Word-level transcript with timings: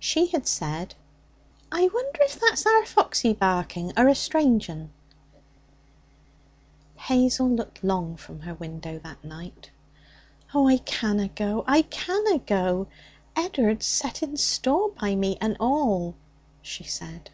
She 0.00 0.26
had 0.26 0.46
said: 0.46 0.94
'I 1.72 1.88
wonder 1.94 2.18
if 2.20 2.38
that's 2.38 2.66
our 2.66 2.84
Foxy 2.84 3.32
barking, 3.32 3.90
or 3.96 4.06
a 4.08 4.14
strange 4.14 4.68
'un?' 4.68 4.92
Hazel 6.96 7.48
looked 7.48 7.82
long 7.82 8.14
from 8.18 8.40
her 8.40 8.52
window 8.52 8.98
that 8.98 9.24
night. 9.24 9.70
'Oh, 10.52 10.68
I 10.68 10.76
canna 10.76 11.28
go! 11.28 11.64
I 11.66 11.80
canna 11.80 12.36
go! 12.38 12.88
Ed'ard 13.34 13.82
setting 13.82 14.36
store 14.36 14.90
by 14.90 15.14
me 15.16 15.38
and 15.40 15.56
all!' 15.58 16.14
she 16.60 16.84
said. 16.84 17.30